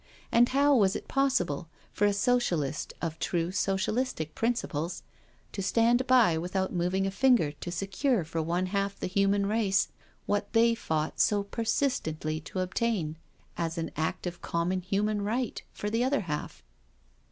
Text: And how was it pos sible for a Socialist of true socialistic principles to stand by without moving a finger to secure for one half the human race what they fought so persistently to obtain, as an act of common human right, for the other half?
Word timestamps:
And 0.31 0.49
how 0.49 0.75
was 0.75 0.95
it 0.95 1.07
pos 1.07 1.35
sible 1.35 1.67
for 1.93 2.05
a 2.05 2.11
Socialist 2.11 2.91
of 3.03 3.19
true 3.19 3.51
socialistic 3.51 4.33
principles 4.33 5.03
to 5.51 5.61
stand 5.61 6.07
by 6.07 6.39
without 6.39 6.73
moving 6.73 7.05
a 7.05 7.11
finger 7.11 7.51
to 7.51 7.71
secure 7.71 8.23
for 8.23 8.41
one 8.41 8.65
half 8.65 8.99
the 8.99 9.05
human 9.05 9.45
race 9.45 9.89
what 10.25 10.51
they 10.53 10.73
fought 10.73 11.19
so 11.19 11.43
persistently 11.43 12.39
to 12.39 12.61
obtain, 12.61 13.15
as 13.57 13.77
an 13.77 13.91
act 13.95 14.25
of 14.25 14.41
common 14.41 14.81
human 14.81 15.21
right, 15.21 15.61
for 15.71 15.91
the 15.91 16.03
other 16.03 16.21
half? 16.21 16.63